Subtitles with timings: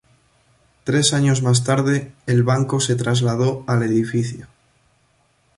[0.83, 4.47] Tres años más tarde el banco se trasladó al edificio.